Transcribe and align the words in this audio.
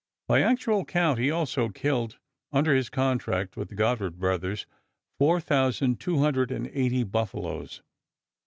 By 0.27 0.41
actual 0.41 0.83
count 0.83 1.19
he 1.19 1.29
also 1.29 1.69
killed 1.69 2.17
under 2.51 2.73
his 2.73 2.89
contract 2.89 3.55
with 3.55 3.69
the 3.69 3.75
Goddard 3.75 4.17
Brothers, 4.17 4.65
four 5.19 5.39
thousand 5.39 5.99
two 5.99 6.17
hundred 6.17 6.49
and 6.51 6.65
eighty 6.73 7.03
buffaloes. 7.03 7.83